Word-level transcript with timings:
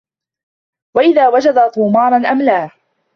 وَإِذَا 0.95 1.27
وَجَدَ 1.27 1.71
طُومَارًا 1.71 2.17
أَمْلَاهُ 2.17 2.71